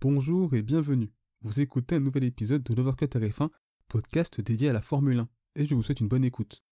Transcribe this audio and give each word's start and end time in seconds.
Bonjour 0.00 0.54
et 0.54 0.62
bienvenue. 0.62 1.10
Vous 1.42 1.58
écoutez 1.58 1.96
un 1.96 2.00
nouvel 2.00 2.22
épisode 2.22 2.62
de 2.62 2.72
l'Overcut 2.72 3.06
RF1, 3.06 3.48
podcast 3.88 4.40
dédié 4.40 4.68
à 4.68 4.72
la 4.72 4.80
Formule 4.80 5.18
1, 5.18 5.28
et 5.56 5.66
je 5.66 5.74
vous 5.74 5.82
souhaite 5.82 5.98
une 5.98 6.06
bonne 6.06 6.24
écoute. 6.24 6.62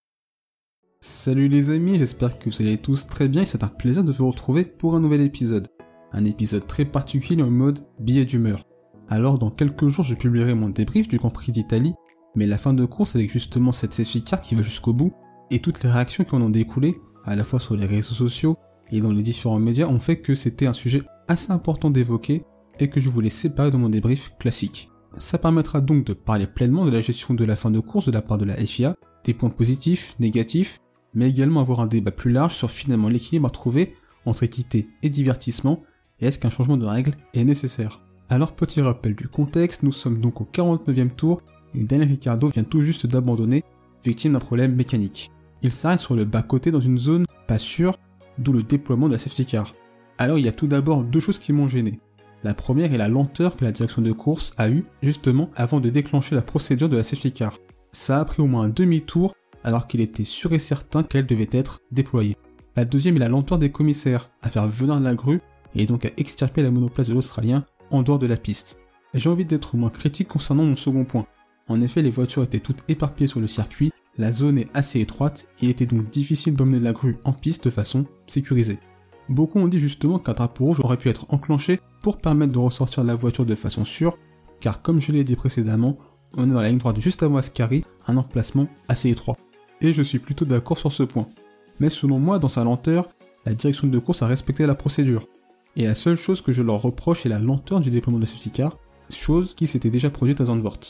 Salut 1.00 1.48
les 1.48 1.70
amis, 1.70 1.98
j'espère 1.98 2.38
que 2.38 2.48
vous 2.48 2.62
allez 2.62 2.78
tous 2.78 3.08
très 3.08 3.26
bien 3.26 3.42
et 3.42 3.44
c'est 3.44 3.64
un 3.64 3.68
plaisir 3.68 4.04
de 4.04 4.12
vous 4.12 4.30
retrouver 4.30 4.64
pour 4.64 4.94
un 4.94 5.00
nouvel 5.00 5.22
épisode. 5.22 5.66
Un 6.12 6.24
épisode 6.24 6.68
très 6.68 6.84
particulier 6.84 7.42
en 7.42 7.50
mode 7.50 7.84
billet 7.98 8.24
d'humeur. 8.24 8.62
Alors 9.08 9.40
dans 9.40 9.50
quelques 9.50 9.88
jours 9.88 10.04
je 10.04 10.14
publierai 10.14 10.54
mon 10.54 10.68
débrief 10.68 11.08
du 11.08 11.16
Grand 11.16 11.30
Prix 11.30 11.50
d'Italie, 11.50 11.94
mais 12.36 12.46
la 12.46 12.58
fin 12.58 12.74
de 12.74 12.84
course 12.84 13.16
avec 13.16 13.32
justement 13.32 13.72
cette 13.72 13.92
safety 13.92 14.22
qui 14.40 14.54
va 14.54 14.62
jusqu'au 14.62 14.92
bout, 14.92 15.12
et 15.50 15.58
toutes 15.58 15.82
les 15.82 15.90
réactions 15.90 16.22
qui 16.22 16.34
en 16.36 16.42
ont 16.42 16.50
découlé, 16.50 16.94
à 17.24 17.34
la 17.34 17.42
fois 17.42 17.58
sur 17.58 17.74
les 17.74 17.86
réseaux 17.86 18.14
sociaux 18.14 18.56
et 18.92 19.00
dans 19.00 19.12
les 19.12 19.22
différents 19.22 19.58
médias, 19.58 19.88
ont 19.88 19.98
fait 19.98 20.20
que 20.20 20.36
c'était 20.36 20.66
un 20.66 20.72
sujet 20.72 21.02
assez 21.26 21.50
important 21.50 21.90
d'évoquer 21.90 22.44
et 22.78 22.88
que 22.88 23.00
je 23.00 23.08
voulais 23.08 23.28
séparer 23.28 23.70
de 23.70 23.76
mon 23.76 23.88
débrief 23.88 24.32
classique. 24.38 24.90
Ça 25.18 25.38
permettra 25.38 25.80
donc 25.80 26.04
de 26.04 26.12
parler 26.12 26.46
pleinement 26.46 26.84
de 26.84 26.90
la 26.90 27.00
gestion 27.00 27.34
de 27.34 27.44
la 27.44 27.56
fin 27.56 27.70
de 27.70 27.80
course 27.80 28.06
de 28.06 28.12
la 28.12 28.22
part 28.22 28.38
de 28.38 28.44
la 28.44 28.56
FIA, 28.56 28.94
des 29.24 29.34
points 29.34 29.50
positifs, 29.50 30.14
négatifs, 30.20 30.78
mais 31.14 31.30
également 31.30 31.60
avoir 31.60 31.80
un 31.80 31.86
débat 31.86 32.10
plus 32.10 32.30
large 32.30 32.54
sur 32.54 32.70
finalement 32.70 33.08
l'équilibre 33.08 33.48
à 33.48 33.50
trouver 33.50 33.94
entre 34.26 34.42
équité 34.42 34.88
et 35.02 35.08
divertissement, 35.08 35.82
et 36.20 36.26
est-ce 36.26 36.38
qu'un 36.38 36.50
changement 36.50 36.76
de 36.76 36.84
règle 36.84 37.16
est 37.34 37.44
nécessaire. 37.44 38.00
Alors 38.28 38.54
petit 38.54 38.80
rappel 38.80 39.14
du 39.14 39.28
contexte, 39.28 39.82
nous 39.82 39.92
sommes 39.92 40.20
donc 40.20 40.40
au 40.40 40.48
49e 40.52 41.10
tour, 41.10 41.40
et 41.74 41.84
Daniel 41.84 42.08
Ricciardo 42.08 42.48
vient 42.48 42.64
tout 42.64 42.82
juste 42.82 43.06
d'abandonner, 43.06 43.62
victime 44.04 44.32
d'un 44.32 44.38
problème 44.38 44.74
mécanique. 44.74 45.30
Il 45.62 45.72
s'arrête 45.72 46.00
sur 46.00 46.16
le 46.16 46.24
bas-côté 46.24 46.70
dans 46.70 46.80
une 46.80 46.98
zone 46.98 47.24
pas 47.46 47.58
sûre, 47.58 47.98
d'où 48.38 48.52
le 48.52 48.62
déploiement 48.62 49.06
de 49.06 49.12
la 49.12 49.18
safety 49.18 49.46
car. 49.46 49.72
Alors 50.18 50.38
il 50.38 50.44
y 50.44 50.48
a 50.48 50.52
tout 50.52 50.66
d'abord 50.66 51.04
deux 51.04 51.20
choses 51.20 51.38
qui 51.38 51.52
m'ont 51.52 51.68
gêné. 51.68 52.00
La 52.46 52.54
première 52.54 52.94
est 52.94 52.96
la 52.96 53.08
lenteur 53.08 53.56
que 53.56 53.64
la 53.64 53.72
direction 53.72 54.02
de 54.02 54.12
course 54.12 54.54
a 54.56 54.70
eue 54.70 54.84
justement 55.02 55.50
avant 55.56 55.80
de 55.80 55.90
déclencher 55.90 56.36
la 56.36 56.42
procédure 56.42 56.88
de 56.88 56.96
la 56.96 57.02
safety 57.02 57.32
car. 57.32 57.58
Ça 57.90 58.20
a 58.20 58.24
pris 58.24 58.40
au 58.40 58.46
moins 58.46 58.62
un 58.62 58.68
demi-tour 58.68 59.34
alors 59.64 59.88
qu'il 59.88 60.00
était 60.00 60.22
sûr 60.22 60.52
et 60.52 60.60
certain 60.60 61.02
qu'elle 61.02 61.26
devait 61.26 61.48
être 61.50 61.80
déployée. 61.90 62.36
La 62.76 62.84
deuxième 62.84 63.16
est 63.16 63.18
la 63.18 63.28
lenteur 63.28 63.58
des 63.58 63.72
commissaires 63.72 64.28
à 64.42 64.48
faire 64.48 64.68
venir 64.68 65.00
la 65.00 65.16
grue 65.16 65.40
et 65.74 65.86
donc 65.86 66.04
à 66.04 66.10
extirper 66.18 66.62
la 66.62 66.70
monoplace 66.70 67.08
de 67.08 67.14
l'Australien 67.14 67.64
en 67.90 68.04
dehors 68.04 68.20
de 68.20 68.28
la 68.28 68.36
piste. 68.36 68.78
J'ai 69.12 69.28
envie 69.28 69.44
d'être 69.44 69.76
moins 69.76 69.90
critique 69.90 70.28
concernant 70.28 70.62
mon 70.62 70.76
second 70.76 71.04
point. 71.04 71.26
En 71.66 71.80
effet, 71.80 72.00
les 72.00 72.10
voitures 72.10 72.44
étaient 72.44 72.60
toutes 72.60 72.84
éparpillées 72.86 73.26
sur 73.26 73.40
le 73.40 73.48
circuit, 73.48 73.90
la 74.18 74.32
zone 74.32 74.58
est 74.58 74.68
assez 74.72 75.00
étroite 75.00 75.48
il 75.60 75.68
était 75.68 75.86
donc 75.86 76.10
difficile 76.10 76.54
d'emmener 76.54 76.78
la 76.78 76.92
grue 76.92 77.16
en 77.24 77.32
piste 77.32 77.64
de 77.64 77.70
façon 77.70 78.06
sécurisée. 78.28 78.78
Beaucoup 79.28 79.58
ont 79.58 79.68
dit 79.68 79.78
justement 79.78 80.18
qu'un 80.18 80.32
drapeau 80.32 80.66
rouge 80.66 80.80
aurait 80.80 80.96
pu 80.96 81.08
être 81.08 81.26
enclenché 81.30 81.80
pour 82.02 82.18
permettre 82.18 82.52
de 82.52 82.58
ressortir 82.58 83.02
la 83.04 83.14
voiture 83.14 83.44
de 83.44 83.54
façon 83.54 83.84
sûre, 83.84 84.16
car 84.60 84.82
comme 84.82 85.00
je 85.00 85.12
l'ai 85.12 85.24
dit 85.24 85.36
précédemment, 85.36 85.98
on 86.36 86.44
est 86.44 86.54
dans 86.54 86.60
la 86.60 86.68
ligne 86.68 86.78
droite 86.78 87.00
juste 87.00 87.22
avant 87.22 87.38
Ascari, 87.38 87.84
un 88.06 88.16
emplacement 88.16 88.68
assez 88.88 89.10
étroit. 89.10 89.36
Et 89.80 89.92
je 89.92 90.02
suis 90.02 90.18
plutôt 90.18 90.44
d'accord 90.44 90.78
sur 90.78 90.92
ce 90.92 91.02
point. 91.02 91.28
Mais 91.80 91.90
selon 91.90 92.18
moi, 92.18 92.38
dans 92.38 92.48
sa 92.48 92.64
lenteur, 92.64 93.08
la 93.44 93.54
direction 93.54 93.88
de 93.88 93.98
course 93.98 94.22
a 94.22 94.26
respecté 94.26 94.66
la 94.66 94.74
procédure. 94.74 95.26
Et 95.76 95.84
la 95.84 95.94
seule 95.94 96.16
chose 96.16 96.40
que 96.40 96.52
je 96.52 96.62
leur 96.62 96.80
reproche 96.80 97.26
est 97.26 97.28
la 97.28 97.38
lenteur 97.38 97.80
du 97.80 97.90
déploiement 97.90 98.18
de 98.18 98.24
la 98.24 98.30
safety 98.30 98.50
car, 98.50 98.78
chose 99.10 99.54
qui 99.54 99.66
s'était 99.66 99.90
déjà 99.90 100.10
produite 100.10 100.40
à 100.40 100.46
Zandvoort. 100.46 100.80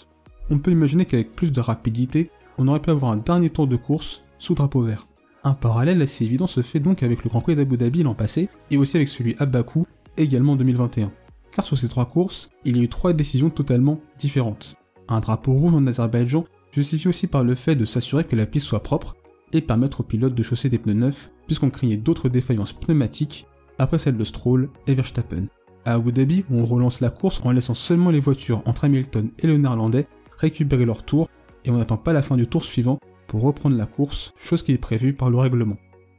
On 0.50 0.58
peut 0.58 0.70
imaginer 0.70 1.04
qu'avec 1.04 1.32
plus 1.32 1.50
de 1.50 1.60
rapidité, 1.60 2.30
on 2.58 2.68
aurait 2.68 2.80
pu 2.80 2.90
avoir 2.90 3.10
un 3.10 3.16
dernier 3.16 3.50
tour 3.50 3.66
de 3.66 3.76
course 3.76 4.24
sous 4.38 4.54
drapeau 4.54 4.82
vert. 4.82 5.06
Un 5.47 5.55
parallèle 5.55 6.02
assez 6.02 6.25
évident 6.25 6.48
se 6.48 6.61
fait 6.61 6.80
donc 6.80 7.05
avec 7.05 7.22
le 7.22 7.30
Grand 7.30 7.41
Prix 7.41 7.55
d'Abu 7.55 7.77
Dhabi 7.77 8.02
l'an 8.02 8.14
passé 8.14 8.48
et 8.72 8.77
aussi 8.77 8.97
avec 8.97 9.06
celui 9.06 9.36
à 9.39 9.47
Bakou 9.47 9.84
également 10.16 10.55
en 10.55 10.56
2021. 10.56 11.12
Car 11.53 11.64
sur 11.64 11.78
ces 11.78 11.86
trois 11.86 12.06
courses, 12.06 12.48
il 12.64 12.77
y 12.77 12.80
a 12.80 12.83
eu 12.83 12.88
trois 12.88 13.12
décisions 13.12 13.48
totalement 13.48 14.00
différentes. 14.19 14.75
Un 15.06 15.20
drapeau 15.20 15.53
rouge 15.53 15.75
en 15.75 15.86
Azerbaïdjan 15.86 16.42
justifie 16.72 17.06
aussi 17.06 17.28
par 17.28 17.44
le 17.44 17.55
fait 17.55 17.77
de 17.77 17.84
s'assurer 17.84 18.25
que 18.25 18.34
la 18.34 18.44
piste 18.44 18.66
soit 18.66 18.83
propre 18.83 19.14
et 19.53 19.61
permettre 19.61 20.00
aux 20.00 20.03
pilotes 20.03 20.34
de 20.34 20.43
chausser 20.43 20.69
des 20.69 20.81
pneus 20.81 20.94
neufs 20.94 21.31
puisqu'on 21.47 21.70
craignait 21.70 21.97
d'autres 21.97 22.28
défaillances 22.28 22.72
pneumatiques 22.72 23.47
après 23.78 24.00
celle 24.00 24.16
de 24.16 24.25
Stroll 24.25 24.69
et 24.88 24.97
Verstappen. 24.97 25.47
À 25.84 25.93
Abu 25.93 26.10
Dhabi, 26.10 26.43
on 26.50 26.66
relance 26.66 27.00
la 27.00 27.10
course 27.10 27.41
en 27.44 27.53
laissant 27.53 27.75
seulement 27.75 28.10
les 28.10 28.19
voitures 28.19 28.62
entre 28.66 28.87
Hamilton 28.87 29.31
et 29.38 29.47
le 29.47 29.59
néerlandais 29.59 30.09
récupérer 30.38 30.87
leur 30.87 31.04
tour 31.04 31.28
et 31.65 31.70
on 31.70 31.78
n'attend 31.78 31.99
pas 31.99 32.12
la 32.12 32.22
fin 32.22 32.37
du 32.37 32.49
tour 32.49 32.65
suivant 32.65 32.99
pour 33.26 33.42
reprendre 33.42 33.76
la 33.76 33.87
course, 33.87 34.32
chose 34.37 34.62
qui 34.62 34.72
est 34.72 34.78
prévue 34.78 35.12
par 35.12 35.31
le 35.31 35.38
règlement. 35.38 35.76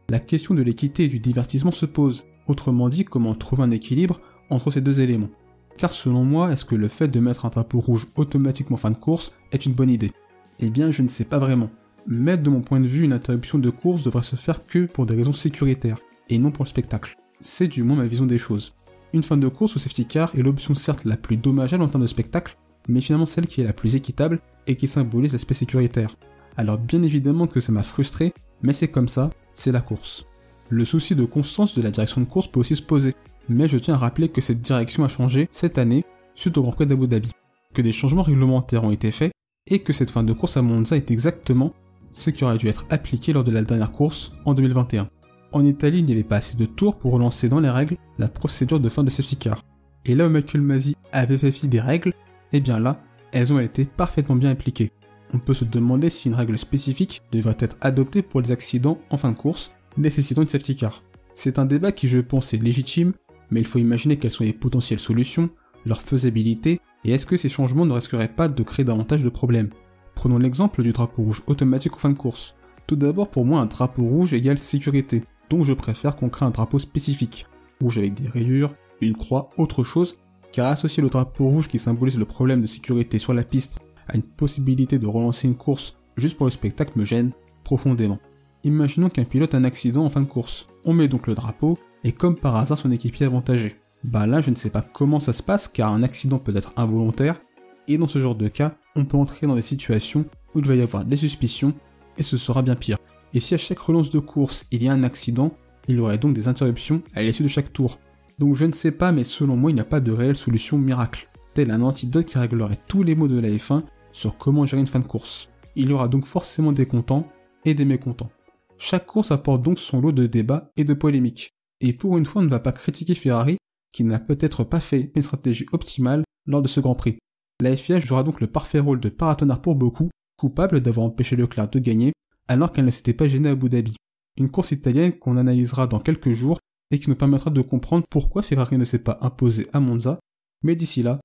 La 0.09 0.19
question 0.19 0.53
de 0.53 0.61
l'équité 0.61 1.05
et 1.05 1.07
du 1.07 1.19
divertissement 1.19 1.71
se 1.71 1.85
pose, 1.85 2.25
autrement 2.47 2.89
dit 2.89 3.05
comment 3.05 3.35
trouver 3.35 3.63
un 3.63 3.71
équilibre 3.71 4.19
entre 4.49 4.71
ces 4.71 4.81
deux 4.81 5.01
éléments? 5.01 5.29
Car 5.77 5.91
selon 5.91 6.23
moi, 6.23 6.51
est-ce 6.51 6.65
que 6.65 6.75
le 6.75 6.87
fait 6.87 7.07
de 7.07 7.19
mettre 7.19 7.45
un 7.45 7.49
drapeau 7.49 7.79
rouge 7.79 8.07
automatiquement 8.15 8.77
fin 8.77 8.91
de 8.91 8.95
course 8.95 9.35
est 9.51 9.65
une 9.65 9.73
bonne 9.73 9.89
idée? 9.89 10.11
Eh 10.59 10.69
bien, 10.69 10.91
je 10.91 11.01
ne 11.01 11.07
sais 11.07 11.25
pas 11.25 11.39
vraiment. 11.39 11.69
Mais 12.07 12.37
de 12.37 12.49
mon 12.49 12.61
point 12.61 12.79
de 12.79 12.87
vue, 12.87 13.03
une 13.03 13.13
interruption 13.13 13.59
de 13.59 13.69
course 13.69 14.03
devrait 14.03 14.23
se 14.23 14.35
faire 14.35 14.65
que 14.65 14.85
pour 14.85 15.05
des 15.05 15.15
raisons 15.15 15.33
sécuritaires, 15.33 15.99
et 16.29 16.39
non 16.39 16.51
pour 16.51 16.63
le 16.63 16.69
spectacle. 16.69 17.15
C'est 17.39 17.67
du 17.67 17.83
moins 17.83 17.97
ma 17.97 18.07
vision 18.07 18.25
des 18.25 18.37
choses. 18.37 18.73
Une 19.13 19.23
fin 19.23 19.37
de 19.37 19.47
course 19.47 19.75
au 19.75 19.79
safety 19.79 20.05
car 20.05 20.33
est 20.35 20.41
l'option 20.41 20.73
certes 20.73 21.05
la 21.05 21.17
plus 21.17 21.37
dommageable 21.37 21.83
en 21.83 21.87
termes 21.87 22.03
de 22.03 22.07
spectacle, 22.07 22.57
mais 22.87 23.01
finalement 23.01 23.25
celle 23.25 23.47
qui 23.47 23.61
est 23.61 23.65
la 23.65 23.73
plus 23.73 23.95
équitable 23.95 24.39
et 24.65 24.75
qui 24.75 24.87
symbolise 24.87 25.33
l'aspect 25.33 25.53
sécuritaire. 25.53 26.15
Alors 26.57 26.79
bien 26.79 27.03
évidemment 27.03 27.45
que 27.45 27.59
ça 27.59 27.71
m'a 27.71 27.83
frustré, 27.83 28.33
mais 28.63 28.73
c'est 28.73 28.87
comme 28.87 29.07
ça, 29.07 29.29
c'est 29.53 29.71
la 29.71 29.81
course. 29.81 30.25
Le 30.69 30.83
souci 30.85 31.15
de 31.15 31.23
constance 31.23 31.77
de 31.77 31.81
la 31.83 31.91
direction 31.91 32.19
de 32.19 32.25
course 32.25 32.47
peut 32.47 32.59
aussi 32.59 32.75
se 32.75 32.81
poser, 32.81 33.15
mais 33.47 33.67
je 33.67 33.77
tiens 33.77 33.93
à 33.93 33.97
rappeler 33.97 34.27
que 34.29 34.41
cette 34.41 34.59
direction 34.59 35.05
a 35.05 35.07
changé 35.07 35.47
cette 35.51 35.77
année 35.77 36.03
suite 36.35 36.57
au 36.57 36.63
Grand 36.63 36.71
Prix 36.71 36.87
d'Abu 36.87 37.07
Dhabi, 37.07 37.31
que 37.73 37.81
des 37.81 37.91
changements 37.91 38.23
réglementaires 38.23 38.83
ont 38.83 38.91
été 38.91 39.11
faits 39.11 39.31
et 39.69 39.79
que 39.79 39.93
cette 39.93 40.09
fin 40.09 40.23
de 40.23 40.33
course 40.33 40.57
à 40.57 40.61
Monza 40.61 40.97
est 40.97 41.11
exactement 41.11 41.73
ce 42.11 42.31
qui 42.31 42.43
aurait 42.43 42.57
dû 42.57 42.67
être 42.67 42.85
appliqué 42.89 43.33
lors 43.33 43.43
de 43.43 43.51
la 43.51 43.61
dernière 43.61 43.91
course 43.91 44.31
en 44.45 44.53
2021. 44.53 45.07
En 45.51 45.63
Italie, 45.63 45.99
il 45.99 46.05
n'y 46.05 46.13
avait 46.13 46.23
pas 46.23 46.37
assez 46.37 46.57
de 46.57 46.65
tours 46.65 46.97
pour 46.97 47.13
relancer 47.13 47.49
dans 47.49 47.59
les 47.59 47.69
règles 47.69 47.97
la 48.17 48.27
procédure 48.27 48.79
de 48.79 48.89
fin 48.89 49.03
de 49.03 49.09
safety 49.09 49.37
car. 49.37 49.63
Et 50.05 50.15
là 50.15 50.27
où 50.27 50.29
Michael 50.29 50.61
Masi 50.61 50.95
avait 51.11 51.37
fait 51.37 51.51
fi 51.51 51.67
des 51.67 51.79
règles, 51.79 52.13
eh 52.51 52.59
bien 52.61 52.79
là, 52.79 52.99
elles 53.31 53.53
ont 53.53 53.59
été 53.59 53.85
parfaitement 53.85 54.35
bien 54.35 54.49
appliquées 54.49 54.91
on 55.33 55.39
peut 55.39 55.53
se 55.53 55.65
demander 55.65 56.09
si 56.09 56.27
une 56.27 56.35
règle 56.35 56.57
spécifique 56.57 57.21
devrait 57.31 57.57
être 57.59 57.77
adoptée 57.81 58.21
pour 58.21 58.41
les 58.41 58.51
accidents 58.51 58.99
en 59.09 59.17
fin 59.17 59.31
de 59.31 59.37
course 59.37 59.73
nécessitant 59.97 60.43
une 60.43 60.47
safety 60.47 60.75
car. 60.75 61.01
C'est 61.33 61.59
un 61.59 61.65
débat 61.65 61.91
qui 61.91 62.07
je 62.07 62.19
pense 62.19 62.53
est 62.53 62.63
légitime, 62.63 63.13
mais 63.51 63.59
il 63.59 63.65
faut 63.65 63.79
imaginer 63.79 64.17
quelles 64.17 64.31
sont 64.31 64.43
les 64.43 64.53
potentielles 64.53 64.99
solutions, 64.99 65.49
leur 65.85 66.01
faisabilité, 66.01 66.79
et 67.03 67.11
est-ce 67.11 67.25
que 67.25 67.37
ces 67.37 67.49
changements 67.49 67.85
ne 67.85 67.93
risqueraient 67.93 68.27
pas 68.27 68.47
de 68.47 68.63
créer 68.63 68.85
davantage 68.85 69.23
de 69.23 69.29
problèmes? 69.29 69.69
Prenons 70.15 70.39
l'exemple 70.39 70.81
du 70.83 70.91
drapeau 70.91 71.23
rouge 71.23 71.43
automatique 71.47 71.93
en 71.93 71.99
fin 71.99 72.09
de 72.09 72.15
course. 72.15 72.55
Tout 72.87 72.95
d'abord, 72.95 73.29
pour 73.29 73.45
moi, 73.45 73.61
un 73.61 73.65
drapeau 73.65 74.03
rouge 74.03 74.33
égale 74.33 74.57
sécurité, 74.57 75.23
donc 75.49 75.63
je 75.63 75.73
préfère 75.73 76.15
qu'on 76.15 76.29
crée 76.29 76.45
un 76.45 76.51
drapeau 76.51 76.79
spécifique, 76.79 77.45
rouge 77.81 77.97
avec 77.97 78.13
des 78.15 78.27
rayures, 78.27 78.73
une 79.01 79.15
croix, 79.15 79.49
autre 79.57 79.83
chose, 79.83 80.17
car 80.51 80.67
associer 80.67 81.03
le 81.03 81.09
drapeau 81.09 81.47
rouge 81.49 81.67
qui 81.67 81.77
symbolise 81.77 82.17
le 82.17 82.25
problème 82.25 82.61
de 82.61 82.67
sécurité 82.67 83.19
sur 83.19 83.33
la 83.33 83.43
piste 83.43 83.79
à 84.07 84.15
une 84.15 84.23
possibilité 84.23 84.99
de 84.99 85.07
relancer 85.07 85.47
une 85.47 85.55
course 85.55 85.97
juste 86.17 86.37
pour 86.37 86.45
le 86.45 86.51
spectacle 86.51 86.97
me 86.97 87.05
gêne 87.05 87.31
profondément. 87.63 88.19
Imaginons 88.63 89.09
qu'un 89.09 89.23
pilote 89.23 89.53
a 89.53 89.57
un 89.57 89.63
accident 89.63 90.05
en 90.05 90.09
fin 90.09 90.21
de 90.21 90.25
course. 90.25 90.67
On 90.83 90.93
met 90.93 91.07
donc 91.07 91.27
le 91.27 91.35
drapeau, 91.35 91.77
et 92.03 92.11
comme 92.11 92.35
par 92.35 92.55
hasard 92.55 92.77
son 92.77 92.91
équipier 92.91 93.25
avantagé. 93.25 93.75
Bah 94.03 94.27
là 94.27 94.41
je 94.41 94.49
ne 94.49 94.55
sais 94.55 94.69
pas 94.69 94.81
comment 94.81 95.19
ça 95.19 95.33
se 95.33 95.43
passe 95.43 95.67
car 95.67 95.93
un 95.93 96.03
accident 96.03 96.39
peut 96.39 96.55
être 96.55 96.73
involontaire, 96.77 97.39
et 97.87 97.97
dans 97.97 98.07
ce 98.07 98.19
genre 98.19 98.35
de 98.35 98.47
cas, 98.47 98.73
on 98.95 99.05
peut 99.05 99.17
entrer 99.17 99.47
dans 99.47 99.55
des 99.55 99.61
situations 99.61 100.25
où 100.53 100.59
il 100.59 100.65
va 100.65 100.75
y 100.75 100.81
avoir 100.81 101.05
des 101.05 101.17
suspicions, 101.17 101.73
et 102.17 102.23
ce 102.23 102.37
sera 102.37 102.61
bien 102.61 102.75
pire. 102.75 102.97
Et 103.33 103.39
si 103.39 103.53
à 103.53 103.57
chaque 103.57 103.79
relance 103.79 104.09
de 104.09 104.19
course 104.19 104.65
il 104.71 104.83
y 104.83 104.89
a 104.89 104.93
un 104.93 105.03
accident, 105.03 105.51
il 105.87 105.95
y 105.95 105.99
aurait 105.99 106.17
donc 106.17 106.33
des 106.33 106.47
interruptions 106.47 107.01
à 107.13 107.21
l'issue 107.21 107.43
de 107.43 107.47
chaque 107.47 107.71
tour. 107.71 107.99
Donc 108.39 108.55
je 108.55 108.65
ne 108.65 108.71
sais 108.71 108.91
pas 108.91 109.11
mais 109.11 109.23
selon 109.23 109.55
moi 109.55 109.71
il 109.71 109.75
n'y 109.75 109.81
a 109.81 109.85
pas 109.85 109.99
de 109.99 110.11
réelle 110.11 110.35
solution 110.35 110.77
miracle. 110.77 111.29
Tel 111.53 111.71
un 111.71 111.81
antidote 111.81 112.25
qui 112.25 112.37
réglerait 112.37 112.77
tous 112.87 113.03
les 113.03 113.15
maux 113.15 113.27
de 113.27 113.39
la 113.39 113.49
F1 113.49 113.83
sur 114.17 114.37
comment 114.37 114.65
gérer 114.65 114.81
une 114.81 114.87
fin 114.87 114.99
de 114.99 115.05
course. 115.05 115.49
Il 115.75 115.89
y 115.89 115.93
aura 115.93 116.07
donc 116.07 116.25
forcément 116.25 116.71
des 116.71 116.87
contents 116.87 117.27
et 117.65 117.75
des 117.75 117.85
mécontents. 117.85 118.31
Chaque 118.79 119.05
course 119.05 119.31
apporte 119.31 119.61
donc 119.61 119.77
son 119.77 120.01
lot 120.01 120.11
de 120.11 120.25
débats 120.25 120.71
et 120.75 120.83
de 120.83 120.93
polémiques. 120.93 121.51
Et 121.81 121.93
pour 121.93 122.17
une 122.17 122.25
fois, 122.25 122.41
on 122.41 122.45
ne 122.45 122.49
va 122.49 122.59
pas 122.59 122.71
critiquer 122.71 123.13
Ferrari, 123.13 123.57
qui 123.91 124.03
n'a 124.03 124.19
peut-être 124.19 124.63
pas 124.63 124.79
fait 124.79 125.11
une 125.15 125.21
stratégie 125.21 125.67
optimale 125.71 126.23
lors 126.47 126.63
de 126.63 126.67
ce 126.67 126.79
Grand 126.79 126.95
Prix. 126.95 127.19
La 127.61 127.75
FIA 127.75 127.99
jouera 127.99 128.23
donc 128.23 128.41
le 128.41 128.47
parfait 128.47 128.79
rôle 128.79 128.99
de 128.99 129.09
paratonnerre 129.09 129.61
pour 129.61 129.75
beaucoup, 129.75 130.09
coupable 130.37 130.81
d'avoir 130.81 131.05
empêché 131.05 131.35
Leclerc 131.35 131.69
de 131.69 131.79
gagner, 131.79 132.13
alors 132.47 132.71
qu'elle 132.71 132.85
ne 132.85 132.91
s'était 132.91 133.13
pas 133.13 133.27
gênée 133.27 133.49
à 133.49 133.51
Abu 133.51 133.69
Dhabi. 133.69 133.95
Une 134.37 134.49
course 134.49 134.71
italienne 134.71 135.17
qu'on 135.17 135.37
analysera 135.37 135.85
dans 135.85 135.99
quelques 135.99 136.33
jours 136.33 136.59
et 136.89 136.99
qui 136.99 137.09
nous 137.09 137.15
permettra 137.15 137.51
de 137.51 137.61
comprendre 137.61 138.05
pourquoi 138.09 138.41
Ferrari 138.41 138.77
ne 138.77 138.85
s'est 138.85 138.99
pas 138.99 139.17
imposé 139.21 139.67
à 139.73 139.79
Monza. 139.79 140.19
Mais 140.63 140.75
d'ici 140.75 141.03
là, 141.03 141.19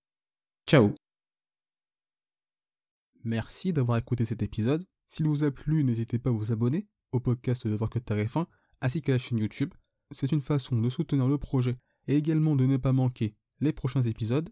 ciao 0.69 0.95
Merci 3.25 3.73
d'avoir 3.73 3.99
écouté 3.99 4.25
cet 4.25 4.43
épisode. 4.43 4.85
S'il 5.09 5.27
vous 5.27 5.45
a 5.45 5.51
plu, 5.51 5.85
n'hésitez 5.85 6.19
pas 6.19 6.31
à 6.31 6.33
vous 6.33 6.53
abonner 6.53 6.89
au 7.13 7.21
podcast 7.21 7.67
de 7.67 7.75
Voir 7.75 7.91
que 7.91 7.99
Tarif 7.99 8.37
1 8.37 8.47
ainsi 8.81 9.01
qu'à 9.01 9.13
la 9.13 9.19
chaîne 9.19 9.39
YouTube. 9.39 9.73
C'est 10.11 10.33
une 10.33 10.43
façon 10.43 10.77
de 10.77 10.91
soutenir 10.91 11.29
le 11.29 11.39
projet 11.39 11.77
et 12.09 12.17
également 12.17 12.57
de 12.57 12.67
ne 12.67 12.77
pas 12.77 12.93
manquer 12.93 13.35
les 13.61 13.73
prochains 13.73 14.03
épisodes. 14.03 14.51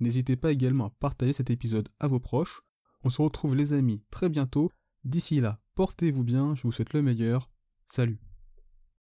N'hésitez 0.00 0.36
pas 0.36 0.52
également 0.52 0.86
à 0.86 0.90
partager 0.90 1.32
cet 1.32 1.50
épisode 1.50 1.88
à 2.00 2.06
vos 2.06 2.20
proches. 2.20 2.62
On 3.04 3.10
se 3.10 3.20
retrouve 3.20 3.56
les 3.56 3.72
amis 3.72 4.02
très 4.10 4.28
bientôt. 4.28 4.70
D'ici 5.04 5.40
là, 5.40 5.60
portez-vous 5.74 6.24
bien, 6.24 6.54
je 6.54 6.62
vous 6.62 6.72
souhaite 6.72 6.92
le 6.92 7.02
meilleur. 7.02 7.50
Salut 7.86 8.31